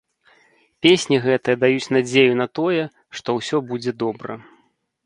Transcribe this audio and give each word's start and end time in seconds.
Песні 0.85 1.19
гэтыя 1.25 1.59
даюць 1.65 1.91
надзею 1.99 2.33
на 2.41 2.47
тое, 2.61 2.83
што 3.21 3.29
ўсё 3.41 3.57
будзе 3.71 3.91
добра. 4.07 4.33